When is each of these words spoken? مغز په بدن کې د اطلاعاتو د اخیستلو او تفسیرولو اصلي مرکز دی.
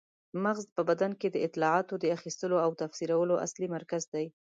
مغز 0.43 0.65
په 0.75 0.81
بدن 0.89 1.11
کې 1.19 1.27
د 1.31 1.37
اطلاعاتو 1.47 1.93
د 1.99 2.05
اخیستلو 2.17 2.57
او 2.65 2.71
تفسیرولو 2.81 3.35
اصلي 3.45 3.67
مرکز 3.75 4.03
دی. 4.13 4.25